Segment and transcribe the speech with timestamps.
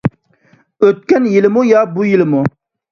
[0.87, 2.45] ئۆتكەن يىلمۇ ياكى بۇ يىلمۇ؟